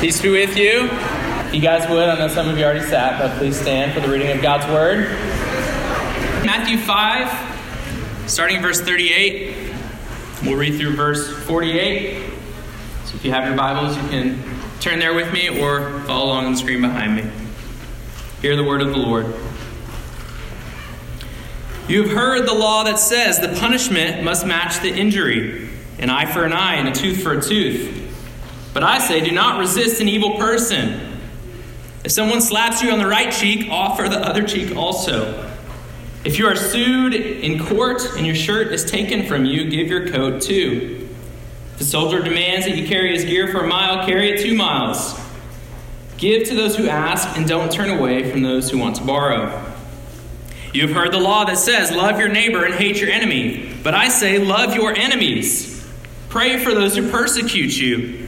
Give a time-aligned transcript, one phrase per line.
[0.00, 0.88] Peace be with you.
[0.92, 3.98] If you guys would, I know some of you already sat, but please stand for
[3.98, 5.08] the reading of God's Word.
[6.46, 9.72] Matthew 5, starting verse 38.
[10.44, 12.30] We'll read through verse 48.
[13.06, 14.40] So if you have your Bibles, you can
[14.78, 17.28] turn there with me or follow along on the screen behind me.
[18.40, 19.26] Hear the word of the Lord.
[21.88, 26.32] You have heard the law that says the punishment must match the injury an eye
[26.32, 28.07] for an eye and a tooth for a tooth.
[28.78, 31.18] But I say, do not resist an evil person.
[32.04, 35.50] If someone slaps you on the right cheek, offer the other cheek also.
[36.24, 40.08] If you are sued in court and your shirt is taken from you, give your
[40.08, 41.08] coat too.
[41.74, 44.54] If a soldier demands that you carry his gear for a mile, carry it two
[44.54, 45.20] miles.
[46.16, 49.74] Give to those who ask, and don't turn away from those who want to borrow.
[50.72, 53.74] You have heard the law that says, Love your neighbor and hate your enemy.
[53.82, 55.84] But I say, Love your enemies.
[56.28, 58.27] Pray for those who persecute you.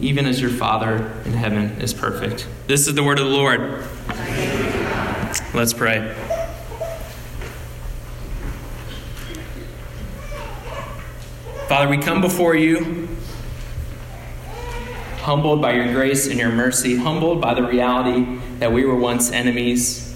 [0.00, 2.46] even as your Father in heaven is perfect.
[2.66, 3.84] This is the word of the Lord.
[5.54, 6.14] Let's pray.
[11.68, 13.08] Father, we come before you,
[15.18, 19.30] humbled by your grace and your mercy, humbled by the reality that we were once
[19.30, 20.10] enemies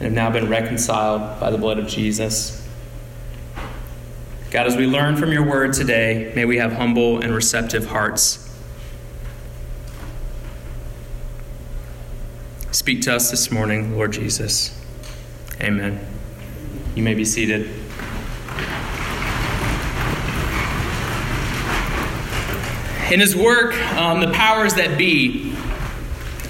[0.00, 2.59] and have now been reconciled by the blood of Jesus.
[4.50, 8.52] God, as we learn from your word today, may we have humble and receptive hearts.
[12.72, 14.76] Speak to us this morning, Lord Jesus.
[15.60, 16.04] Amen.
[16.96, 17.70] You may be seated.
[23.12, 25.54] In his work, um, The Powers That Be,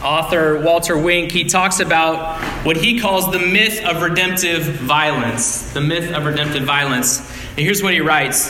[0.03, 5.71] author Walter Wink, he talks about what he calls the myth of redemptive violence.
[5.73, 7.30] The myth of redemptive violence.
[7.61, 8.49] And here's what he writes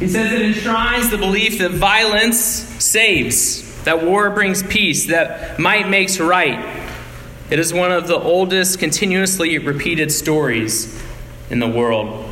[0.00, 5.88] He says it enshrines the belief that violence saves, that war brings peace, that might
[5.88, 6.90] makes right.
[7.50, 11.00] It is one of the oldest, continuously repeated stories
[11.50, 12.28] in the world.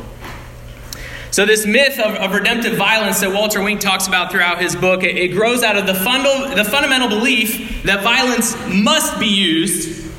[1.31, 5.03] So, this myth of, of, redemptive violence that Walter Wink talks about throughout his book,
[5.03, 10.11] it, it grows out of the, fundal, the fundamental belief that violence must be used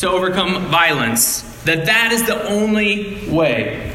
[0.00, 3.93] to overcome violence, that that is the only way.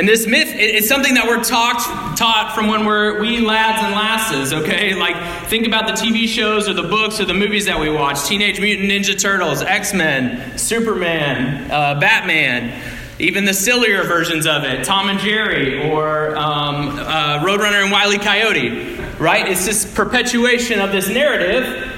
[0.00, 3.94] And this myth it's something that we're taught, taught from when we're wee lads and
[3.94, 4.94] lasses, okay?
[4.94, 8.24] Like, think about the TV shows or the books or the movies that we watch
[8.24, 12.82] Teenage Mutant Ninja Turtles, X Men, Superman, uh, Batman,
[13.18, 18.14] even the sillier versions of it, Tom and Jerry or um, uh, Roadrunner and Wile
[18.14, 18.18] E.
[18.18, 19.46] Coyote, right?
[19.46, 21.92] It's this perpetuation of this narrative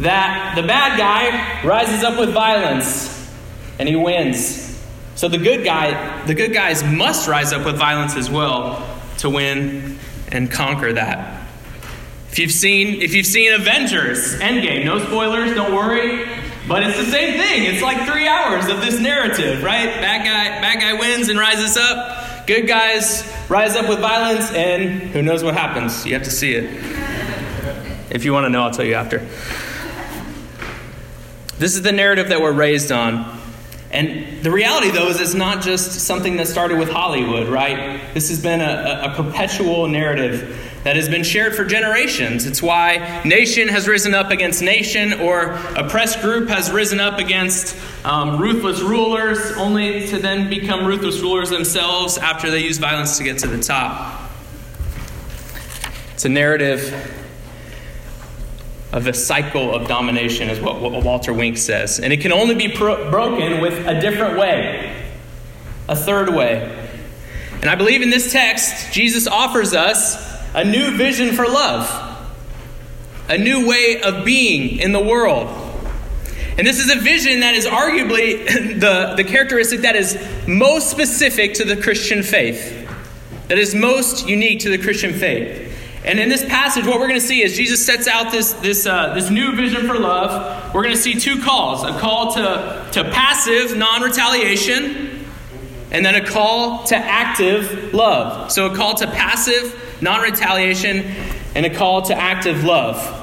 [0.00, 3.32] that the bad guy rises up with violence
[3.78, 4.67] and he wins.
[5.18, 8.86] So the good guy, the good guys must rise up with violence as well
[9.16, 9.98] to win
[10.30, 11.44] and conquer that.
[12.30, 16.24] If you've seen if you've seen Avengers Endgame, no spoilers, don't worry.
[16.68, 17.64] But it's the same thing.
[17.64, 19.86] It's like three hours of this narrative, right?
[19.86, 22.46] Bad guy, bad guy wins and rises up.
[22.46, 26.06] Good guys rise up with violence, and who knows what happens?
[26.06, 26.70] You have to see it.
[28.08, 29.18] If you want to know, I'll tell you after.
[31.58, 33.37] This is the narrative that we're raised on.
[33.90, 37.98] And the reality, though, is it's not just something that started with Hollywood, right?
[38.12, 42.44] This has been a, a, perpetual narrative that has been shared for generations.
[42.44, 47.76] It's why nation has risen up against nation, or oppressed group has risen up against
[48.04, 53.24] um, ruthless rulers, only to then become ruthless rulers themselves after they use violence to
[53.24, 54.30] get to the top.
[56.12, 56.92] It's a narrative
[58.92, 62.00] of the cycle of domination, is what, what Walter Wink says.
[62.00, 64.94] And it can only be pro- broken with a different way,
[65.88, 66.74] a third way.
[67.60, 70.16] And I believe in this text, Jesus offers us
[70.54, 72.26] a new vision for love,
[73.28, 75.48] a new way of being in the world.
[76.56, 78.44] And this is a vision that is arguably
[78.80, 82.88] the, the characteristic that is most specific to the Christian faith,
[83.48, 85.67] that is most unique to the Christian faith.
[86.04, 88.86] And in this passage, what we're going to see is Jesus sets out this, this,
[88.86, 90.74] uh, this new vision for love.
[90.74, 95.26] We're going to see two calls a call to, to passive non retaliation,
[95.90, 98.52] and then a call to active love.
[98.52, 101.04] So, a call to passive non retaliation,
[101.54, 103.14] and a call to active love.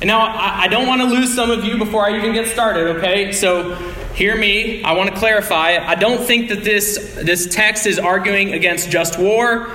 [0.00, 2.48] And now, I, I don't want to lose some of you before I even get
[2.48, 3.32] started, okay?
[3.32, 3.74] So,
[4.14, 4.82] hear me.
[4.82, 5.78] I want to clarify.
[5.78, 9.70] I don't think that this, this text is arguing against just war.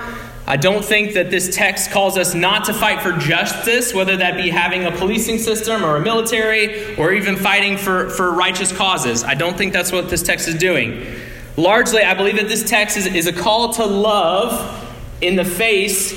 [0.48, 4.36] I don't think that this text calls us not to fight for justice, whether that
[4.36, 9.24] be having a policing system or a military or even fighting for, for righteous causes.
[9.24, 11.04] I don't think that's what this text is doing.
[11.56, 14.84] Largely, I believe that this text is, is a call to love
[15.20, 16.12] in the face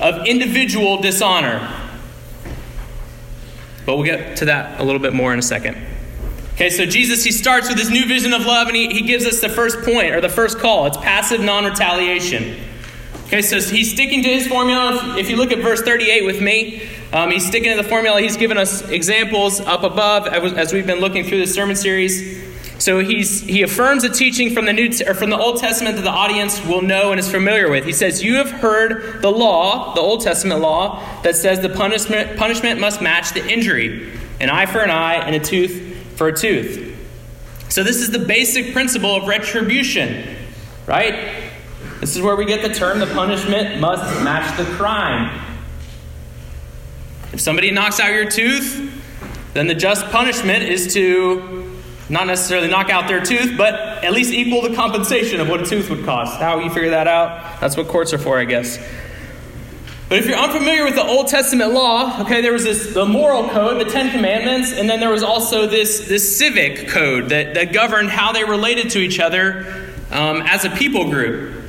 [0.00, 1.68] of individual dishonor.
[3.84, 5.76] But we'll get to that a little bit more in a second.
[6.54, 9.26] Okay, so Jesus, he starts with this new vision of love and he, he gives
[9.26, 10.86] us the first point or the first call.
[10.86, 12.56] It's passive non retaliation.
[13.32, 15.16] Okay, so he's sticking to his formula.
[15.16, 18.20] If you look at verse 38 with me, um, he's sticking to the formula.
[18.20, 22.44] He's given us examples up above as we've been looking through this sermon series.
[22.76, 26.02] So he's, he affirms a teaching from the New or from the Old Testament that
[26.02, 27.86] the audience will know and is familiar with.
[27.86, 32.36] He says, "You have heard the law, the Old Testament law, that says the punishment
[32.36, 36.36] punishment must match the injury, an eye for an eye and a tooth for a
[36.36, 36.94] tooth."
[37.70, 40.36] So this is the basic principle of retribution,
[40.86, 41.51] right?
[42.02, 45.40] This is where we get the term the punishment must match the crime.
[47.32, 48.92] If somebody knocks out your tooth,
[49.54, 54.32] then the just punishment is to not necessarily knock out their tooth, but at least
[54.32, 56.40] equal the compensation of what a tooth would cost.
[56.40, 57.60] How you figure that out?
[57.60, 58.84] That's what courts are for, I guess.
[60.08, 63.48] But if you're unfamiliar with the Old Testament law, okay, there was this the moral
[63.48, 67.72] code, the Ten Commandments, and then there was also this, this civic code that, that
[67.72, 71.61] governed how they related to each other um, as a people group.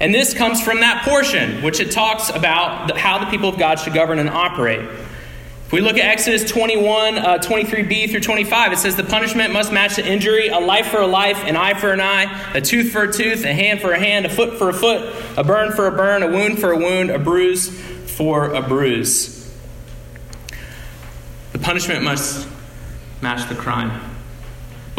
[0.00, 3.78] And this comes from that portion, which it talks about how the people of God
[3.78, 4.80] should govern and operate.
[4.80, 9.70] If we look at Exodus 21, uh, 23b through 25, it says the punishment must
[9.70, 12.90] match the injury a life for a life, an eye for an eye, a tooth
[12.90, 15.70] for a tooth, a hand for a hand, a foot for a foot, a burn
[15.70, 17.68] for a burn, a wound for a wound, a bruise
[18.10, 19.54] for a bruise.
[21.52, 22.48] The punishment must
[23.20, 24.09] match the crime.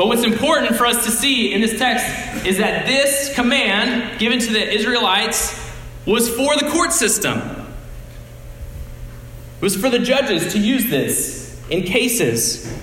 [0.02, 2.04] But what's important for us to see in this text
[2.44, 5.72] is that this command given to the Israelites
[6.08, 7.38] was for the court system.
[7.38, 12.76] It was for the judges to use this in cases.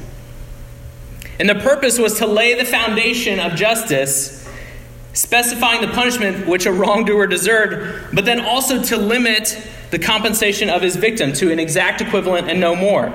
[1.41, 4.49] And the purpose was to lay the foundation of justice,
[5.13, 9.61] specifying the punishment which a wrongdoer deserved, but then also to limit
[9.91, 13.13] the compensation of his victim to an exact equivalent and no more.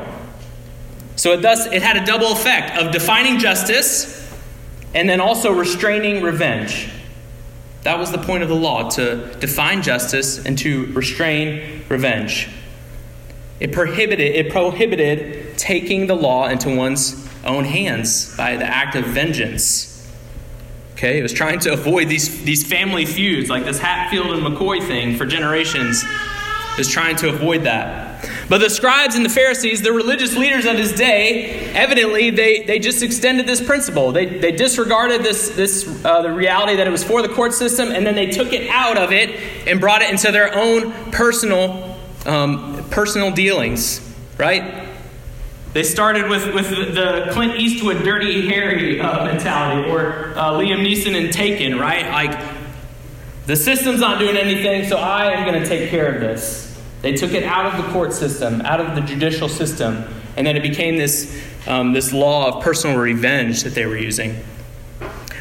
[1.15, 4.19] So it thus it had a double effect of defining justice
[4.93, 6.89] and then also restraining revenge.
[7.83, 12.49] That was the point of the law to define justice and to restrain revenge.
[13.59, 19.05] It prohibited, it prohibited taking the law into one's own hands by the act of
[19.05, 19.89] vengeance.
[20.93, 24.85] Okay, it was trying to avoid these, these family feuds, like this Hatfield and McCoy
[24.85, 26.03] thing for generations.
[26.03, 28.12] It was trying to avoid that.
[28.53, 32.77] But the scribes and the Pharisees, the religious leaders of his day, evidently they, they
[32.77, 34.11] just extended this principle.
[34.11, 37.91] They, they disregarded this, this uh, the reality that it was for the court system,
[37.91, 39.31] and then they took it out of it
[39.67, 41.97] and brought it into their own personal
[42.27, 44.07] um, personal dealings,
[44.37, 44.87] right?
[45.73, 51.19] They started with, with the Clint Eastwood Dirty Harry uh, mentality, or uh, Liam Neeson
[51.19, 52.07] and Taken, right?
[52.11, 52.39] Like,
[53.47, 56.72] the system's not doing anything, so I am going to take care of this.
[57.03, 60.05] They took it out of the court system, out of the judicial system,
[60.35, 64.43] and then it became this, um, this law of personal revenge that they were using.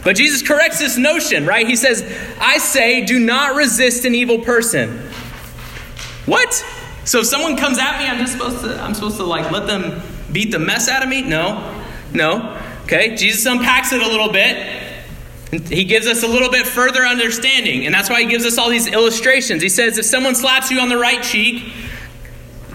[0.05, 1.67] But Jesus corrects this notion, right?
[1.67, 2.03] He says,
[2.41, 4.99] I say, do not resist an evil person.
[6.27, 6.53] What?
[7.05, 9.67] So if someone comes at me, I'm just supposed to I'm supposed to like let
[9.69, 10.03] them
[10.33, 11.23] beat the mess out of me?
[11.23, 11.85] No.
[12.13, 12.61] No.
[12.85, 13.15] Okay?
[13.15, 14.82] Jesus unpacks it a little bit.
[15.69, 18.71] He gives us a little bit further understanding, and that's why he gives us all
[18.71, 19.63] these illustrations.
[19.63, 21.73] He says if someone slaps you on the right cheek,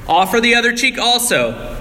[0.08, 1.76] offer the other cheek also.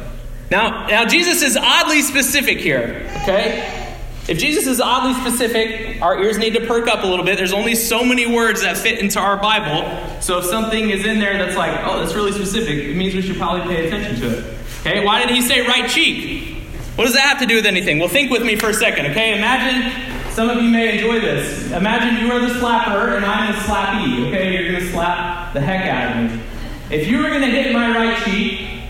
[0.51, 3.87] Now, now Jesus is oddly specific here, okay?
[4.29, 7.37] If Jesus is oddly specific, our ears need to perk up a little bit.
[7.37, 10.21] There's only so many words that fit into our Bible.
[10.21, 13.23] So if something is in there that's like, oh, that's really specific, it means we
[13.23, 14.55] should probably pay attention to it.
[14.81, 16.57] Okay, why did he say right cheek?
[16.97, 17.99] What does that have to do with anything?
[17.99, 19.37] Well, think with me for a second, okay?
[19.37, 20.06] Imagine,
[20.37, 21.73] some of you may enjoy this.
[21.73, 24.53] Imagine you are the slapper and I'm the slappee, okay?
[24.53, 26.43] You're going to slap the heck out of me.
[26.91, 28.83] If you were going to hit my right cheek,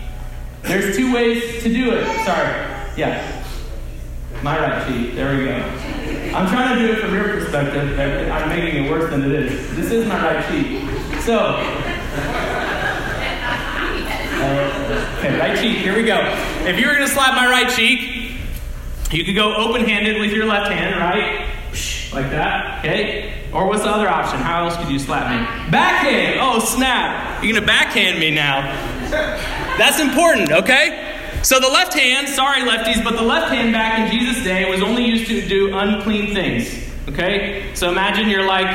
[0.62, 2.04] there's two ways to do it.
[2.24, 2.50] Sorry.
[2.96, 3.44] Yeah.
[4.42, 5.14] My right cheek.
[5.14, 5.54] There we go.
[6.36, 7.96] I'm trying to do it from your perspective.
[7.96, 9.76] I'm making it worse than it is.
[9.76, 10.82] This is my right cheek.
[11.20, 11.38] So,
[14.42, 15.78] uh, okay, right cheek.
[15.78, 16.18] Here we go.
[16.66, 18.25] If you were going to slap my right cheek,
[19.12, 21.46] you could go open-handed with your left hand, right?
[22.12, 22.80] Like that.
[22.80, 23.34] Okay.
[23.52, 24.38] Or what's the other option?
[24.38, 25.70] How else could you slap me?
[25.70, 26.40] Backhand.
[26.40, 27.42] Oh snap!
[27.42, 28.62] You're gonna backhand me now.
[29.78, 31.16] That's important, okay?
[31.42, 34.82] So the left hand, sorry lefties, but the left hand back in Jesus' day was
[34.82, 36.68] only used to do unclean things.
[37.08, 37.70] Okay?
[37.75, 38.66] So imagine you're like,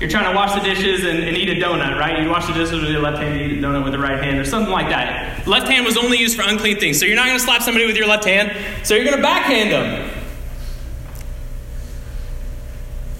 [0.00, 2.22] you're trying to wash the dishes and, and, eat a donut, right?
[2.22, 4.22] You wash the dishes with your left hand, you eat a donut with the right
[4.22, 5.46] hand, or something like that.
[5.46, 6.98] Left hand was only used for unclean things.
[6.98, 8.52] So you're not going to slap somebody with your left hand,
[8.84, 10.10] so you're going to backhand them.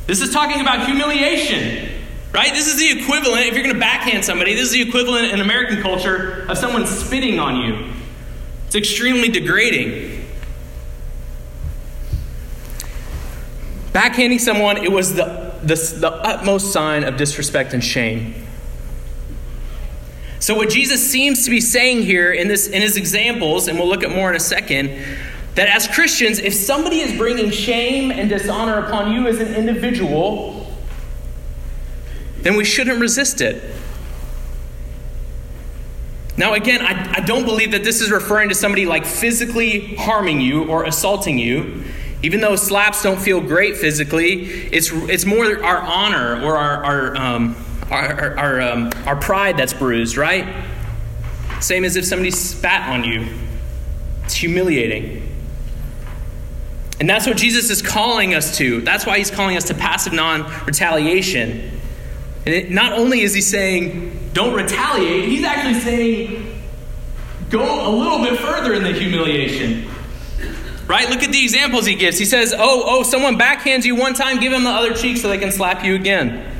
[0.06, 1.90] This is talking about humiliation,
[2.32, 2.52] right?
[2.52, 5.40] This is the equivalent, if you're going to backhand somebody, this is the equivalent in
[5.40, 7.90] American culture of someone spitting on you.
[8.66, 10.26] It's extremely degrading.
[13.92, 18.34] Backhanding someone, it was the, the, the utmost sign of disrespect and shame.
[20.38, 23.88] So, what Jesus seems to be saying here in, this, in his examples, and we'll
[23.88, 24.90] look at more in a second,
[25.54, 30.70] that as Christians, if somebody is bringing shame and dishonor upon you as an individual,
[32.38, 33.74] then we shouldn't resist it.
[36.36, 40.40] Now, again, I, I don't believe that this is referring to somebody like physically harming
[40.40, 41.84] you or assaulting you.
[42.24, 47.16] Even though slaps don't feel great physically, it's, it's more our honor or our, our,
[47.18, 47.54] um,
[47.90, 50.64] our, our, um, our pride that's bruised, right?
[51.60, 53.28] Same as if somebody spat on you.
[54.24, 55.20] It's humiliating.
[56.98, 58.80] And that's what Jesus is calling us to.
[58.80, 61.78] That's why he's calling us to passive non retaliation.
[62.46, 66.58] And it, not only is he saying, don't retaliate, he's actually saying,
[67.50, 69.90] go a little bit further in the humiliation.
[70.86, 71.08] Right?
[71.08, 72.18] Look at the examples he gives.
[72.18, 75.28] He says, oh, oh, someone backhands you one time, give them the other cheek so
[75.28, 76.50] they can slap you again.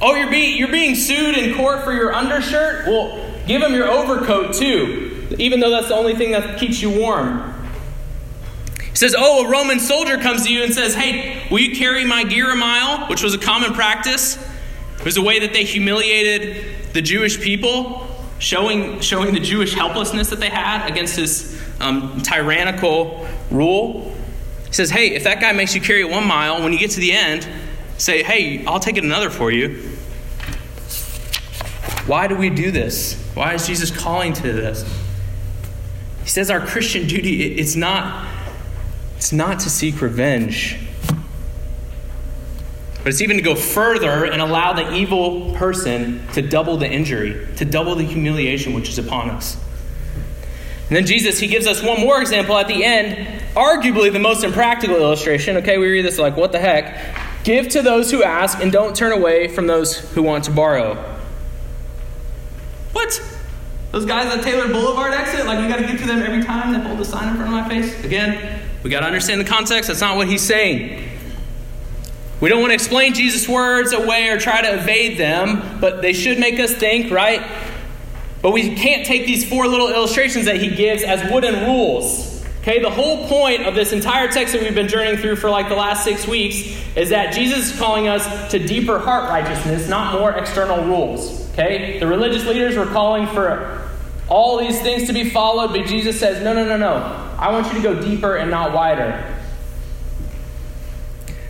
[0.00, 2.86] Oh, you're being, you're being sued in court for your undershirt?
[2.86, 6.90] Well, give them your overcoat too, even though that's the only thing that keeps you
[6.90, 7.52] warm.
[8.92, 12.04] He says, Oh, a Roman soldier comes to you and says, Hey, will you carry
[12.04, 13.08] my gear a mile?
[13.08, 14.36] Which was a common practice.
[14.98, 18.06] It was a way that they humiliated the Jewish people,
[18.38, 24.12] showing, showing the Jewish helplessness that they had against this um, tyrannical rule.
[24.66, 26.90] He says, Hey, if that guy makes you carry it one mile, when you get
[26.92, 27.46] to the end,
[27.98, 29.90] say, Hey, I'll take it another for you.
[32.06, 33.14] Why do we do this?
[33.34, 34.82] Why is Jesus calling to this?
[36.22, 38.28] He says our Christian duty, it's not,
[39.16, 40.78] it's not to seek revenge
[43.02, 47.48] but it's even to go further and allow the evil person to double the injury,
[47.56, 49.56] to double the humiliation which is upon us.
[50.92, 54.44] And then Jesus, he gives us one more example at the end, arguably the most
[54.44, 55.56] impractical illustration.
[55.56, 57.44] Okay, we read this like, what the heck?
[57.44, 60.96] Give to those who ask and don't turn away from those who want to borrow.
[62.92, 63.22] What?
[63.92, 65.46] Those guys at Taylor Boulevard exit?
[65.46, 67.54] Like, we got to give to them every time they hold the sign in front
[67.54, 68.04] of my face?
[68.04, 69.88] Again, we got to understand the context.
[69.88, 71.08] That's not what he's saying.
[72.42, 76.12] We don't want to explain Jesus' words away or try to evade them, but they
[76.12, 77.40] should make us think, right?
[78.42, 82.44] But we can't take these four little illustrations that he gives as wooden rules.
[82.60, 85.68] Okay, the whole point of this entire text that we've been journeying through for like
[85.68, 86.56] the last six weeks
[86.96, 91.50] is that Jesus is calling us to deeper heart righteousness, not more external rules.
[91.52, 93.90] Okay, the religious leaders were calling for
[94.28, 96.94] all these things to be followed, but Jesus says, no, no, no, no.
[97.38, 99.36] I want you to go deeper and not wider.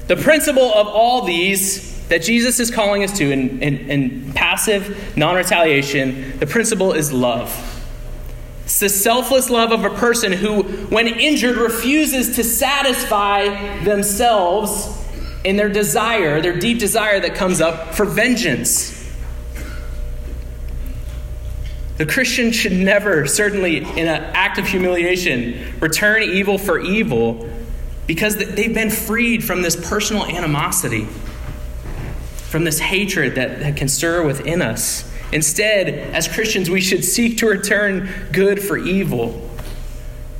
[0.08, 5.16] The principle of all these that Jesus is calling us to in, in, in passive
[5.16, 7.48] non retaliation, the principle is love.
[8.64, 14.94] It's the selfless love of a person who, when injured, refuses to satisfy themselves
[15.42, 19.10] in their desire, their deep desire that comes up for vengeance.
[21.96, 27.48] The Christian should never, certainly in an act of humiliation, return evil for evil
[28.06, 31.08] because they've been freed from this personal animosity,
[32.52, 35.10] from this hatred that, that can stir within us.
[35.32, 39.48] Instead, as Christians, we should seek to return good for evil.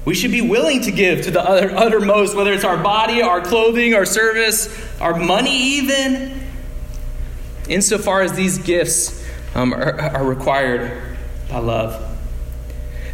[0.04, 3.94] We should be willing to give to the uttermost, whether it's our body, our clothing,
[3.94, 4.68] our service,
[5.00, 6.38] our money, even,
[7.66, 11.16] insofar as these gifts um, are, are required
[11.48, 12.10] by love.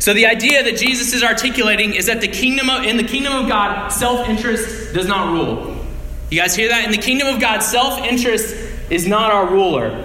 [0.01, 3.33] So the idea that Jesus is articulating is that the kingdom of, in the kingdom
[3.33, 5.87] of God, self-interest does not rule.
[6.31, 6.85] You guys hear that?
[6.85, 10.05] In the kingdom of God, self-interest is not our ruler.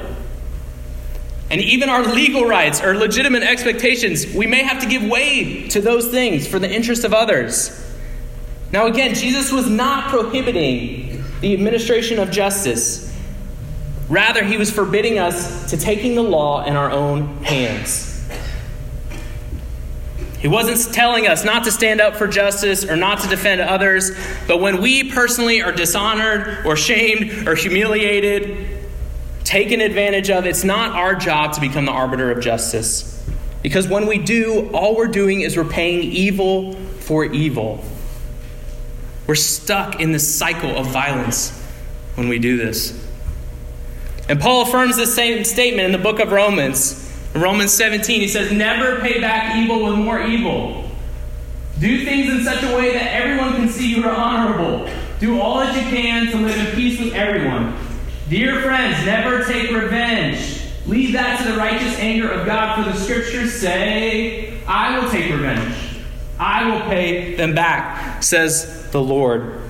[1.50, 5.82] And even our legal rights or legitimate expectations, we may have to give way to
[5.82, 7.80] those things for the interest of others.
[8.72, 13.16] Now, again, Jesus was not prohibiting the administration of justice.
[14.10, 18.10] Rather, he was forbidding us to taking the law in our own hands.
[20.40, 24.12] He wasn't telling us not to stand up for justice or not to defend others,
[24.48, 28.73] but when we personally are dishonored or shamed or humiliated,
[29.54, 33.24] taken advantage of, it's not our job to become the arbiter of justice.
[33.62, 37.86] Because when we do, all we're doing is repaying evil for evil.
[39.28, 41.52] We're stuck in this cycle of violence
[42.16, 43.00] when we do this.
[44.28, 47.16] And Paul affirms this same statement in the book of Romans.
[47.36, 50.90] In Romans 17, he says, Never pay back evil with more evil.
[51.80, 54.90] Do things in such a way that everyone can see you are honorable.
[55.20, 57.93] Do all that you can to live in peace with everyone.
[58.30, 60.62] Dear friends, never take revenge.
[60.86, 65.32] Leave that to the righteous anger of God, for the scriptures say, I will take
[65.32, 65.76] revenge.
[66.40, 69.62] I will pay them back, says the Lord.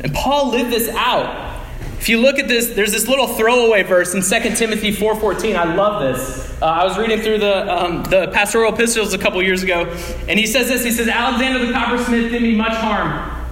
[0.00, 1.54] And Paul lived this out.
[1.98, 5.56] If you look at this, there's this little throwaway verse in 2 Timothy 4.14.
[5.56, 6.60] I love this.
[6.60, 9.84] Uh, I was reading through the, um, the pastoral epistles a couple years ago,
[10.28, 10.84] and he says this.
[10.84, 13.46] He says, Alexander the coppersmith did me much harm,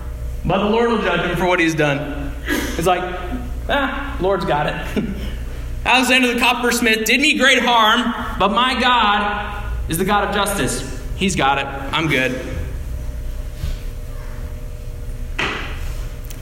[0.44, 2.32] but the Lord will judge him for what he's done.
[2.46, 3.23] It's like,
[3.68, 5.04] ah, Lord's got it.
[5.84, 10.90] Alexander the coppersmith did me great harm, but my God is the God of justice.
[11.16, 11.66] He's got it.
[11.66, 12.40] I'm good.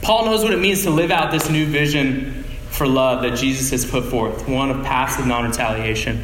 [0.01, 3.69] Paul knows what it means to live out this new vision for love that Jesus
[3.69, 6.23] has put forth one of passive non retaliation.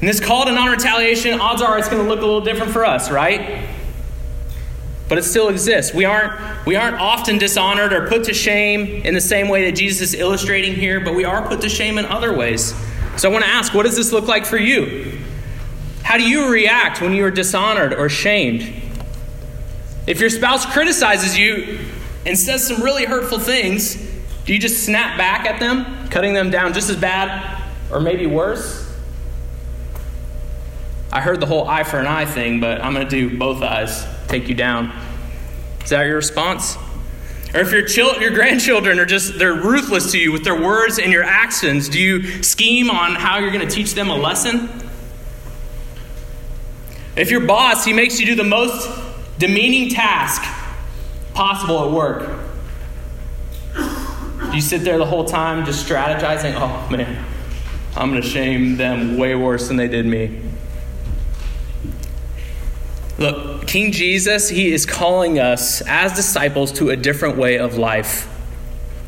[0.00, 2.72] And this call to non retaliation, odds are it's going to look a little different
[2.72, 3.68] for us, right?
[5.12, 5.92] But it still exists.
[5.92, 9.76] We aren't, we aren't often dishonored or put to shame in the same way that
[9.76, 12.74] Jesus is illustrating here, but we are put to shame in other ways.
[13.18, 15.18] So I want to ask what does this look like for you?
[16.02, 18.62] How do you react when you are dishonored or shamed?
[20.06, 21.80] If your spouse criticizes you
[22.24, 23.96] and says some really hurtful things,
[24.46, 28.24] do you just snap back at them, cutting them down just as bad or maybe
[28.24, 28.81] worse?
[31.12, 33.62] I heard the whole eye for an eye thing, but I'm going to do both
[33.62, 34.90] eyes, take you down.
[35.84, 36.76] Is that your response?
[37.54, 40.98] Or if your, chil- your grandchildren are just, they're ruthless to you with their words
[40.98, 44.70] and your actions, do you scheme on how you're going to teach them a lesson?
[47.14, 48.88] If your boss, he makes you do the most
[49.38, 50.42] demeaning task
[51.34, 52.38] possible at work.
[53.74, 56.54] Do you sit there the whole time just strategizing?
[56.56, 57.22] Oh man,
[57.96, 60.40] I'm going to shame them way worse than they did me.
[63.22, 68.28] Look, King Jesus, he is calling us as disciples to a different way of life.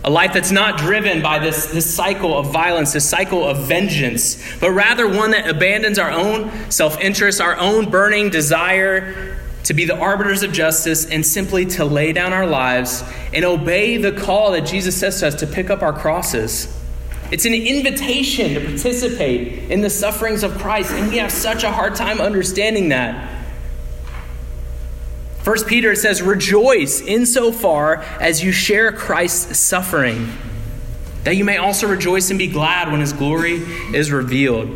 [0.04, 4.40] A life that's not driven by this, this cycle of violence, this cycle of vengeance,
[4.60, 9.84] but rather one that abandons our own self interest, our own burning desire to be
[9.84, 14.52] the arbiters of justice and simply to lay down our lives and obey the call
[14.52, 16.72] that Jesus says to us to pick up our crosses.
[17.32, 21.72] It's an invitation to participate in the sufferings of Christ, and we have such a
[21.72, 23.43] hard time understanding that.
[25.44, 30.32] First Peter says, Rejoice insofar as you share Christ's suffering,
[31.24, 33.56] that you may also rejoice and be glad when his glory
[33.92, 34.74] is revealed.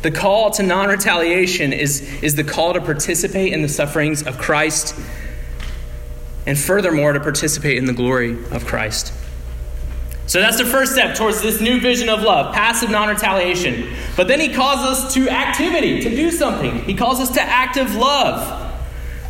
[0.00, 4.38] The call to non retaliation is, is the call to participate in the sufferings of
[4.38, 4.98] Christ
[6.46, 9.12] and furthermore to participate in the glory of Christ.
[10.26, 13.94] So that's the first step towards this new vision of love, passive non retaliation.
[14.16, 16.82] But then he calls us to activity, to do something.
[16.84, 18.67] He calls us to active love.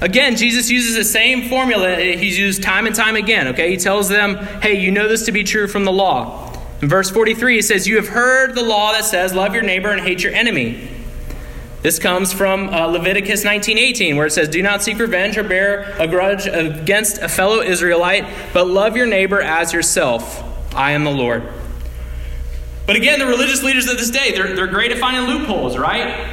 [0.01, 3.71] Again, Jesus uses the same formula he's used time and time again, okay?
[3.71, 6.53] He tells them, hey, you know this to be true from the law.
[6.81, 9.91] In verse 43, he says, You have heard the law that says, Love your neighbor
[9.91, 10.89] and hate your enemy.
[11.83, 15.95] This comes from uh, Leviticus 19:18, where it says, "Do not seek revenge or bear
[15.99, 20.43] a grudge against a fellow Israelite, but love your neighbor as yourself.
[20.75, 21.45] I am the Lord."
[22.85, 26.27] But again, the religious leaders of this day, they're, they're great at finding loopholes, right?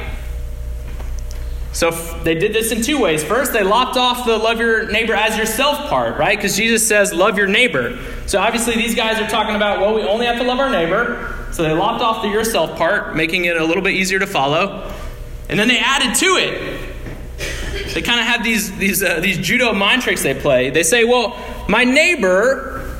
[1.76, 1.90] So
[2.22, 3.22] they did this in two ways.
[3.22, 6.34] First, they lopped off the love your neighbor as yourself part, right?
[6.34, 7.98] Because Jesus says, love your neighbor.
[8.24, 11.46] So obviously, these guys are talking about, well, we only have to love our neighbor.
[11.52, 14.90] So they lopped off the yourself part, making it a little bit easier to follow.
[15.50, 17.92] And then they added to it.
[17.92, 20.70] They kind of have these, these, uh, these judo mind tricks they play.
[20.70, 22.90] They say, well, my neighbor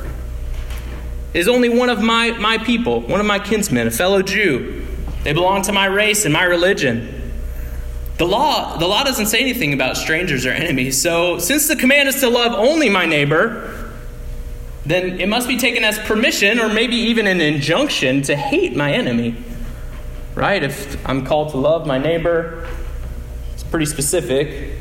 [1.33, 4.85] is only one of my, my people, one of my kinsmen, a fellow Jew.
[5.23, 7.16] They belong to my race and my religion.
[8.17, 10.99] The law, the law doesn't say anything about strangers or enemies.
[10.99, 13.93] So, since the command is to love only my neighbor,
[14.85, 18.91] then it must be taken as permission or maybe even an injunction to hate my
[18.91, 19.35] enemy.
[20.33, 20.63] Right?
[20.63, 22.67] If I'm called to love my neighbor,
[23.53, 24.73] it's pretty specific.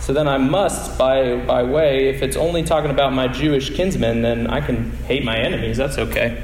[0.00, 4.22] So then I must, by, by way, if it's only talking about my Jewish kinsmen,
[4.22, 5.76] then I can hate my enemies.
[5.76, 6.42] That's okay.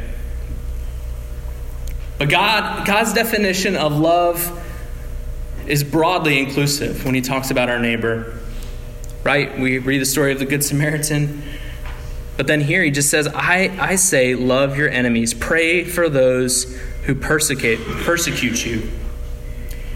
[2.18, 4.62] But God, God's definition of love
[5.68, 8.38] is broadly inclusive when he talks about our neighbor.
[9.24, 9.59] Right?
[9.59, 11.42] We read the story of the Good Samaritan.
[12.37, 15.33] But then here he just says, I, I say, love your enemies.
[15.35, 18.90] Pray for those who persecute, persecute you.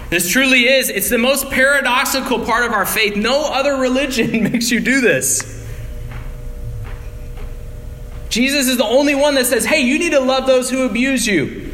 [0.09, 3.15] This truly is, it's the most paradoxical part of our faith.
[3.15, 5.59] No other religion makes you do this.
[8.31, 11.27] Jesus is the only one that says, hey, you need to love those who abuse
[11.27, 11.73] you,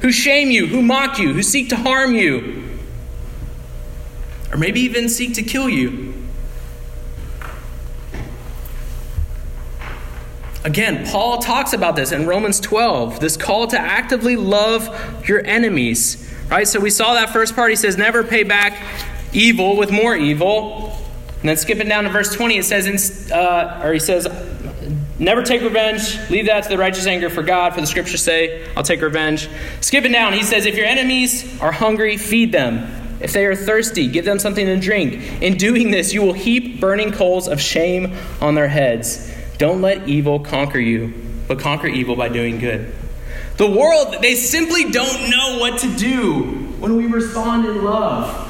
[0.00, 2.55] who shame you, who mock you, who seek to harm you,
[4.56, 6.14] or maybe even seek to kill you.
[10.64, 16.22] Again, Paul talks about this in Romans 12, this call to actively love your enemies.
[16.50, 16.66] Right?
[16.66, 17.68] So we saw that first part.
[17.68, 18.82] He says, never pay back
[19.34, 20.90] evil with more evil.
[21.40, 24.26] And then skipping down to verse 20, it says, uh, or he says,
[25.18, 26.18] Never take revenge.
[26.28, 29.48] Leave that to the righteous anger for God, for the scriptures say, I'll take revenge.
[29.80, 33.05] Skipping down, he says, If your enemies are hungry, feed them.
[33.20, 35.42] If they are thirsty, give them something to drink.
[35.42, 39.32] In doing this, you will heap burning coals of shame on their heads.
[39.58, 41.14] Don't let evil conquer you,
[41.48, 42.94] but conquer evil by doing good.
[43.56, 46.42] The world, they simply don't know what to do
[46.78, 48.42] when we respond in love.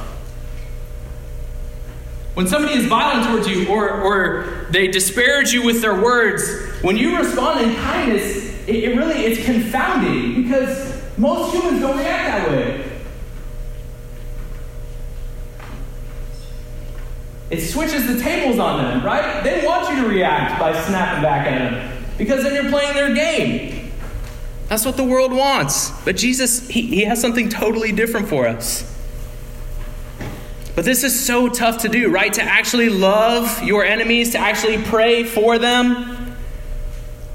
[2.34, 6.44] When somebody is violent towards you or, or they disparage you with their words,
[6.82, 12.26] when you respond in kindness, it, it really it's confounding because most humans don't react
[12.26, 12.85] that way.
[17.50, 19.42] It switches the tables on them, right?
[19.44, 23.14] They want you to react by snapping back at them because then you're playing their
[23.14, 23.92] game.
[24.68, 25.90] That's what the world wants.
[26.04, 28.92] But Jesus, he, he has something totally different for us.
[30.74, 32.32] But this is so tough to do, right?
[32.34, 36.36] To actually love your enemies, to actually pray for them.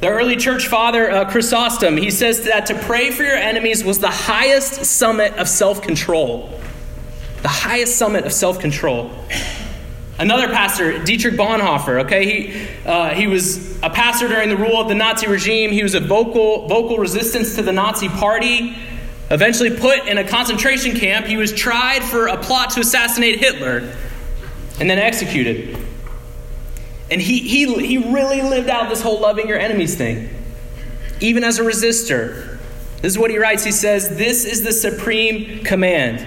[0.02, 4.00] The early church father, uh, Chrysostom, he says that to pray for your enemies was
[4.00, 6.60] the highest summit of self control.
[7.44, 9.12] The highest summit of self control.
[10.20, 14.88] Another pastor, Dietrich Bonhoeffer, okay, he, uh, he was a pastor during the rule of
[14.88, 15.72] the Nazi regime.
[15.72, 18.76] He was a vocal, vocal resistance to the Nazi party.
[19.32, 23.96] Eventually put in a concentration camp, he was tried for a plot to assassinate Hitler
[24.80, 25.78] and then executed.
[27.10, 30.30] And he, he, he really lived out this whole loving your enemies thing,
[31.20, 32.58] even as a resistor.
[33.02, 33.64] This is what he writes.
[33.64, 36.26] He says, This is the supreme command.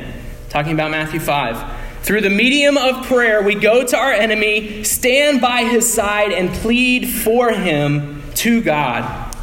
[0.49, 1.74] Talking about Matthew 5.
[2.05, 6.51] Through the medium of prayer, we go to our enemy, stand by his side, and
[6.51, 9.35] plead for him to God.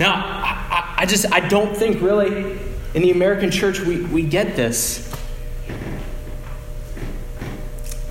[0.00, 2.58] Now, I, I just, I don't think really
[2.94, 5.06] in the American church we, we get this.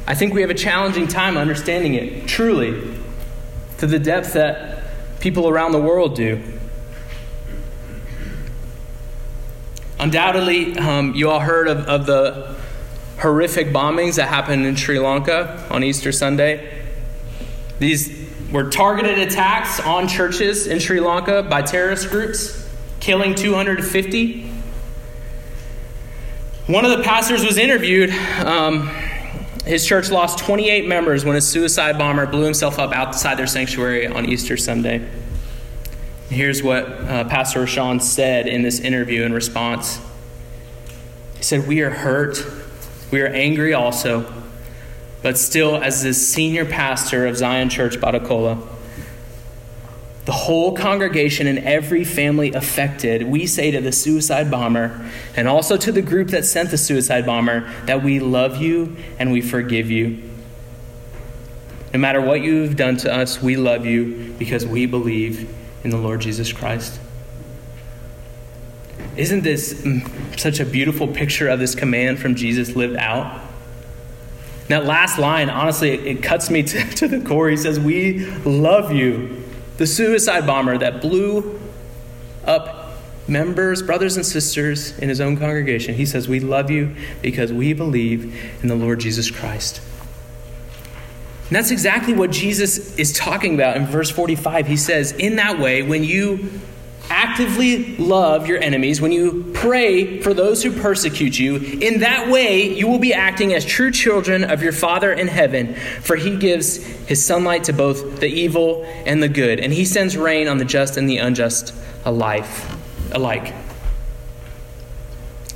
[0.05, 2.95] I think we have a challenging time understanding it, truly,
[3.79, 4.83] to the depth that
[5.19, 6.39] people around the world do.
[9.97, 12.50] Undoubtedly, um, you all heard of, of the
[13.21, 16.83] horrific bombings that happened in Sri Lanka on Easter Sunday.
[17.77, 22.67] These were targeted attacks on churches in Sri Lanka by terrorist groups,
[22.99, 24.51] killing 250.
[26.65, 28.09] One of the pastors was interviewed.
[28.43, 28.87] Um,
[29.65, 34.07] his church lost 28 members when a suicide bomber blew himself up outside their sanctuary
[34.07, 35.07] on Easter Sunday.
[36.29, 39.99] Here's what uh, Pastor Roshan said in this interview in response.
[41.35, 42.37] He said, We are hurt
[43.11, 44.31] we are angry also,
[45.21, 48.67] but still, as the senior pastor of Zion Church Batticaloa,
[50.25, 55.77] the whole congregation and every family affected, we say to the suicide bomber and also
[55.77, 59.89] to the group that sent the suicide bomber that we love you and we forgive
[59.89, 60.21] you.
[61.93, 65.97] No matter what you've done to us, we love you because we believe in the
[65.97, 66.99] Lord Jesus Christ.
[69.21, 73.39] Isn't this mm, such a beautiful picture of this command from Jesus lived out?
[74.69, 77.49] that last line, honestly, it, it cuts me to, to the core.
[77.49, 79.43] He says, We love you.
[79.77, 81.59] The suicide bomber that blew
[82.45, 85.93] up members, brothers, and sisters in his own congregation.
[85.93, 89.81] He says, We love you because we believe in the Lord Jesus Christ.
[91.47, 94.65] And that's exactly what Jesus is talking about in verse 45.
[94.65, 96.59] He says, In that way, when you
[97.21, 102.73] actively love your enemies, when you pray for those who persecute you, in that way
[102.73, 106.77] you will be acting as true children of your Father in heaven, for he gives
[107.05, 110.65] his sunlight to both the evil and the good, and he sends rain on the
[110.65, 111.73] just and the unjust
[112.05, 112.45] alike.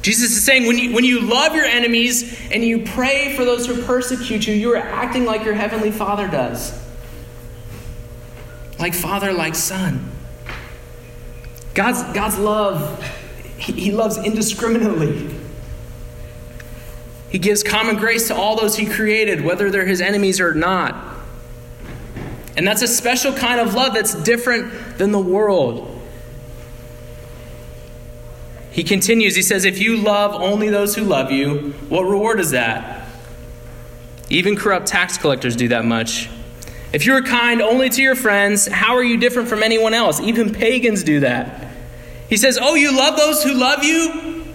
[0.03, 3.65] Jesus is saying when you, when you love your enemies and you pray for those
[3.65, 6.79] who persecute you, you are acting like your heavenly Father does.
[8.77, 10.11] Like Father, like Son.
[11.75, 13.03] God's, God's love,
[13.57, 15.29] he, he loves indiscriminately.
[17.29, 20.95] He gives common grace to all those he created, whether they're his enemies or not.
[22.55, 25.91] And that's a special kind of love that's different than the world.
[28.71, 32.51] He continues, he says, If you love only those who love you, what reward is
[32.51, 33.05] that?
[34.29, 36.29] Even corrupt tax collectors do that much.
[36.93, 40.21] If you're kind only to your friends, how are you different from anyone else?
[40.21, 41.64] Even pagans do that.
[42.29, 44.45] He says, Oh, you love those who love you?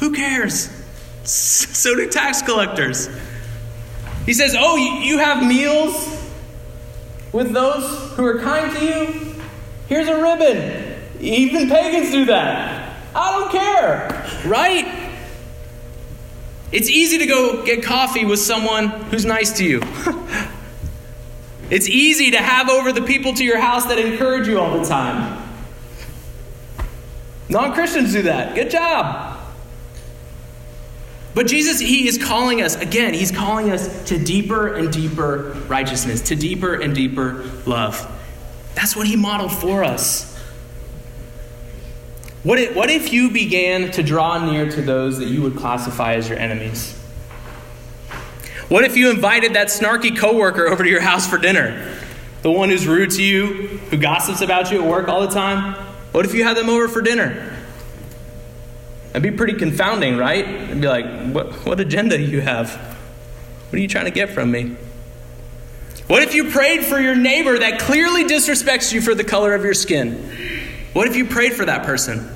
[0.00, 0.68] Who cares?
[1.24, 3.08] So do tax collectors.
[4.26, 6.12] He says, Oh, you have meals
[7.32, 9.34] with those who are kind to you?
[9.88, 11.00] Here's a ribbon.
[11.20, 12.96] Even pagans do that.
[13.14, 15.10] I don't care, right?
[16.72, 19.82] It's easy to go get coffee with someone who's nice to you.
[21.70, 24.84] it's easy to have over the people to your house that encourage you all the
[24.84, 25.41] time.
[27.52, 28.54] Non Christians do that.
[28.54, 29.38] Good job.
[31.34, 36.22] But Jesus, He is calling us, again, He's calling us to deeper and deeper righteousness,
[36.22, 38.10] to deeper and deeper love.
[38.74, 40.34] That's what He modeled for us.
[42.42, 46.14] What if, what if you began to draw near to those that you would classify
[46.14, 46.98] as your enemies?
[48.68, 51.98] What if you invited that snarky coworker over to your house for dinner?
[52.40, 53.44] The one who's rude to you,
[53.90, 55.91] who gossips about you at work all the time?
[56.12, 57.58] What if you had them over for dinner?
[59.08, 60.46] That'd be pretty confounding, right?
[60.46, 62.70] It'd be like, what, what agenda do you have?
[63.68, 64.76] What are you trying to get from me?
[66.06, 69.64] What if you prayed for your neighbor that clearly disrespects you for the color of
[69.64, 70.30] your skin?
[70.92, 72.28] What if you prayed for that person?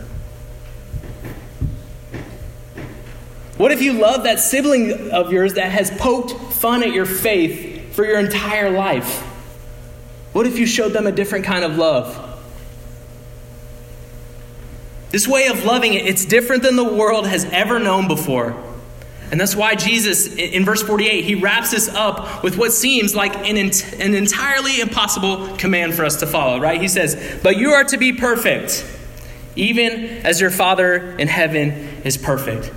[3.56, 7.94] What if you love that sibling of yours that has poked fun at your faith
[7.94, 9.20] for your entire life?
[10.32, 12.25] What if you showed them a different kind of love?
[15.16, 18.54] This way of loving it, it's different than the world has ever known before.
[19.30, 23.34] And that's why Jesus, in verse 48, he wraps this up with what seems like
[23.48, 26.78] an, an entirely impossible command for us to follow, right?
[26.78, 28.84] He says, But you are to be perfect,
[29.56, 31.70] even as your Father in heaven
[32.04, 32.70] is perfect.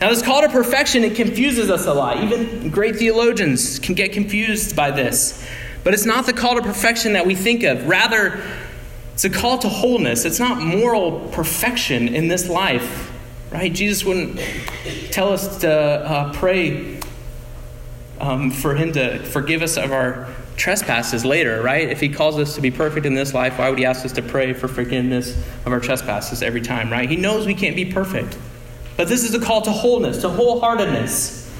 [0.00, 2.24] Now, this call to perfection, it confuses us a lot.
[2.24, 5.46] Even great theologians can get confused by this.
[5.84, 7.86] But it's not the call to perfection that we think of.
[7.86, 8.42] Rather,
[9.18, 10.24] it's a call to wholeness.
[10.24, 13.10] It's not moral perfection in this life,
[13.50, 13.72] right?
[13.72, 14.38] Jesus wouldn't
[15.10, 17.00] tell us to uh, pray
[18.20, 21.88] um, for Him to forgive us of our trespasses later, right?
[21.88, 24.12] If He calls us to be perfect in this life, why would He ask us
[24.12, 27.10] to pray for forgiveness of our trespasses every time, right?
[27.10, 28.38] He knows we can't be perfect.
[28.96, 31.52] But this is a call to wholeness, to wholeheartedness.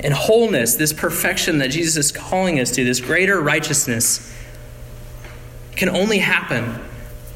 [0.00, 4.30] And wholeness, this perfection that Jesus is calling us to, this greater righteousness
[5.76, 6.80] can only happen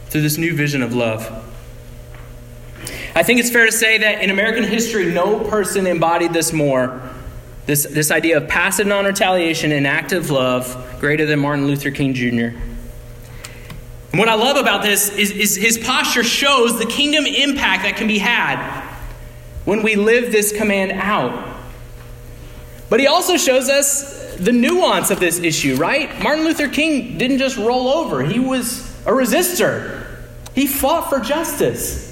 [0.09, 1.45] through this new vision of love.
[3.15, 7.01] I think it's fair to say that in American history, no person embodied this more
[7.69, 12.15] this, this idea of passive non retaliation and active love greater than Martin Luther King
[12.15, 12.57] Jr.
[14.11, 17.97] And what I love about this is, is his posture shows the kingdom impact that
[17.97, 18.59] can be had
[19.67, 21.61] when we live this command out.
[22.89, 26.23] But he also shows us the nuance of this issue, right?
[26.23, 30.07] Martin Luther King didn't just roll over, he was a resistor.
[30.55, 32.07] He fought for justice.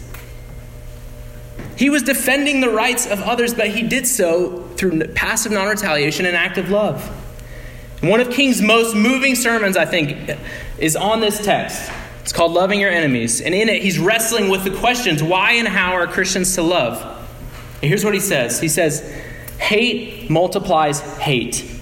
[1.77, 6.27] He was defending the rights of others, but he did so through passive non retaliation
[6.27, 7.05] and active love.
[8.03, 10.39] one of King's most moving sermons, I think,
[10.79, 11.91] is on this text.
[12.23, 13.41] It's called Loving Your Enemies.
[13.41, 17.03] And in it, he's wrestling with the questions why and how are Christians to love?
[17.83, 19.01] And here's what he says He says,
[19.59, 21.76] Hate multiplies hate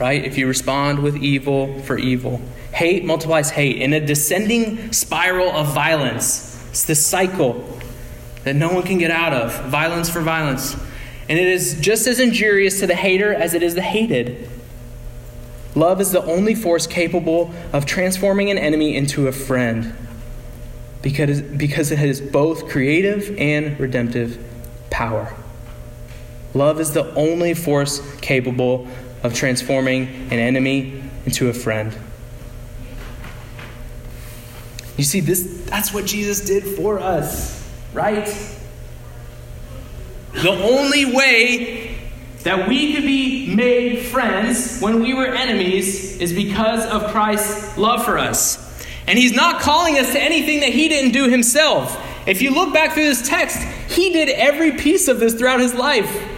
[0.00, 0.24] right?
[0.24, 2.40] If you respond with evil for evil,
[2.72, 6.58] hate multiplies hate in a descending spiral of violence.
[6.70, 7.78] It's this cycle
[8.44, 10.74] that no one can get out of violence for violence.
[11.28, 14.48] And it is just as injurious to the hater as it is the hated.
[15.74, 19.94] Love is the only force capable of transforming an enemy into a friend
[21.02, 24.42] because, because it has both creative and redemptive
[24.88, 25.32] power.
[26.54, 28.88] Love is the only force capable
[29.22, 31.96] of transforming an enemy into a friend.
[34.96, 38.26] You see, this that's what Jesus did for us, right?
[40.32, 41.98] The only way
[42.42, 48.04] that we could be made friends when we were enemies is because of Christ's love
[48.04, 48.66] for us.
[49.06, 51.98] And he's not calling us to anything that he didn't do himself.
[52.26, 55.74] If you look back through this text, he did every piece of this throughout his
[55.74, 56.29] life.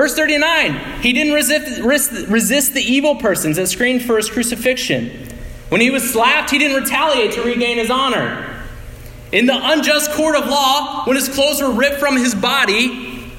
[0.00, 5.10] Verse 39, he didn't resist, resist the evil persons that screamed for his crucifixion.
[5.68, 8.64] When he was slapped, he didn't retaliate to regain his honor.
[9.30, 13.30] In the unjust court of law, when his clothes were ripped from his body,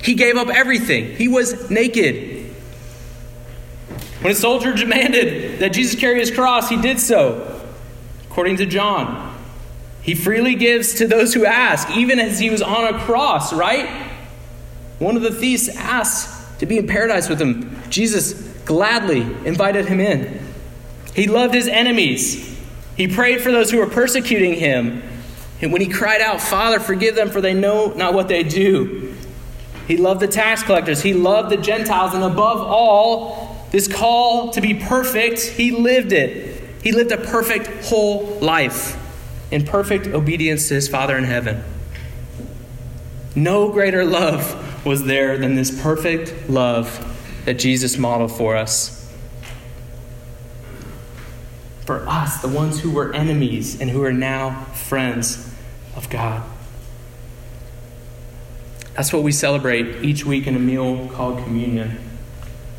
[0.00, 1.16] he gave up everything.
[1.16, 2.54] He was naked.
[4.20, 7.60] When a soldier demanded that Jesus carry his cross, he did so,
[8.30, 9.31] according to John.
[10.02, 13.88] He freely gives to those who ask, even as he was on a cross, right?
[14.98, 17.80] One of the thieves asked to be in paradise with him.
[17.88, 18.34] Jesus
[18.64, 20.40] gladly invited him in.
[21.14, 22.58] He loved his enemies.
[22.96, 25.02] He prayed for those who were persecuting him.
[25.60, 29.14] And when he cried out, Father, forgive them, for they know not what they do.
[29.86, 31.00] He loved the tax collectors.
[31.00, 32.14] He loved the Gentiles.
[32.14, 36.60] And above all, this call to be perfect, he lived it.
[36.82, 38.98] He lived a perfect whole life
[39.52, 41.62] in perfect obedience to his Father in heaven.
[43.36, 47.08] No greater love was there than this perfect love
[47.44, 49.02] that Jesus modeled for us
[51.84, 55.52] for us, the ones who were enemies and who are now friends
[55.96, 56.42] of God.
[58.94, 61.98] That's what we celebrate each week in a meal called communion.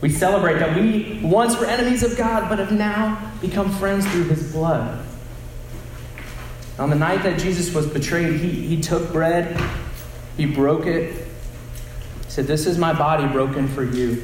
[0.01, 4.25] We celebrate that we once were enemies of God, but have now become friends through
[4.25, 5.02] his blood.
[6.79, 9.59] On the night that Jesus was betrayed, he, he took bread,
[10.37, 14.23] he broke it, he said, This is my body broken for you.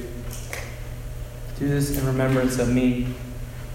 [1.60, 3.08] Do this in remembrance of me.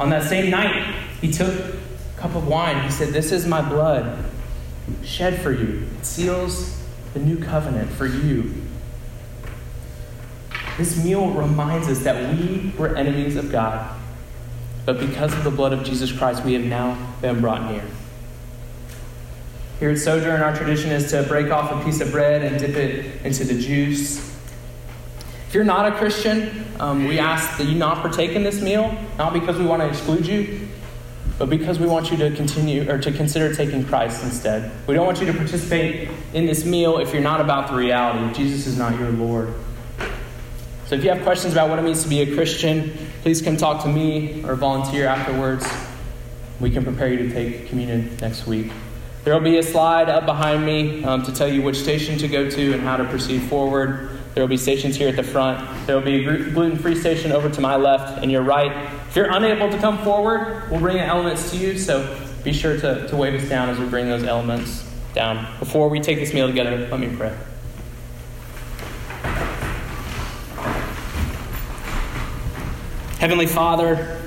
[0.00, 1.76] On that same night, he took a
[2.16, 2.82] cup of wine.
[2.82, 4.24] He said, This is my blood
[5.04, 5.86] shed for you.
[5.98, 6.82] It seals
[7.12, 8.54] the new covenant for you.
[10.76, 13.96] This meal reminds us that we were enemies of God,
[14.84, 17.84] but because of the blood of Jesus Christ, we have now been brought near.
[19.84, 22.74] Here at Sojourn, our tradition is to break off a piece of bread and dip
[22.74, 24.16] it into the juice.
[25.46, 28.96] If you're not a Christian, um, we ask that you not partake in this meal,
[29.18, 30.68] not because we want to exclude you,
[31.38, 34.72] but because we want you to continue or to consider taking Christ instead.
[34.86, 38.32] We don't want you to participate in this meal if you're not about the reality.
[38.32, 39.52] Jesus is not your Lord.
[40.86, 43.58] So if you have questions about what it means to be a Christian, please come
[43.58, 45.70] talk to me or volunteer afterwards.
[46.58, 48.72] We can prepare you to take communion next week.
[49.24, 52.28] There will be a slide up behind me um, to tell you which station to
[52.28, 54.10] go to and how to proceed forward.
[54.34, 55.86] There will be stations here at the front.
[55.86, 58.70] There will be a gluten free station over to my left and your right.
[59.08, 63.08] If you're unable to come forward, we'll bring elements to you, so be sure to,
[63.08, 65.46] to wave us down as we bring those elements down.
[65.58, 67.34] Before we take this meal together, let me pray.
[73.18, 74.23] Heavenly Father,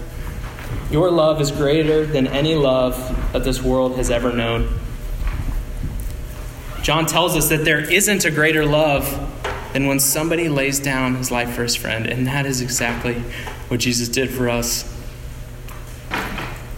[0.91, 2.95] your love is greater than any love
[3.34, 4.80] that this world has ever known.
[6.82, 9.06] John tells us that there isn't a greater love
[9.73, 12.08] than when somebody lays down his life for his friend.
[12.08, 13.15] And that is exactly
[13.67, 14.93] what Jesus did for us.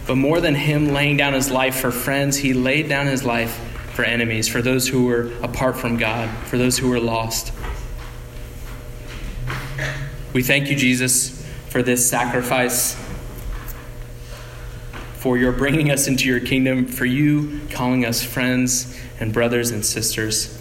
[0.06, 3.52] But more than him laying down his life for friends, he laid down his life
[3.94, 7.52] for enemies, for those who were apart from God, for those who were lost.
[10.32, 12.96] We thank you, Jesus, for this sacrifice,
[15.20, 19.84] for your bringing us into your kingdom, for you calling us friends and brothers and
[19.84, 20.58] sisters.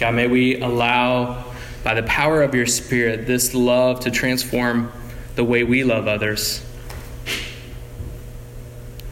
[0.00, 1.44] God, may we allow,
[1.84, 4.90] by the power of your Spirit, this love to transform
[5.36, 6.64] the way we love others.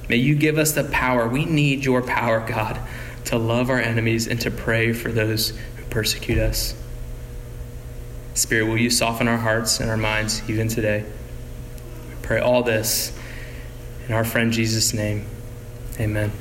[0.09, 1.29] May you give us the power.
[1.29, 2.81] We need your power, God,
[3.27, 6.75] to love our enemies and to pray for those who persecute us.
[8.35, 11.05] Spirit, will you soften our hearts and our minds even today?
[12.27, 13.17] Pray all this
[14.09, 15.27] in our friend Jesus' name.
[16.01, 16.33] Amen.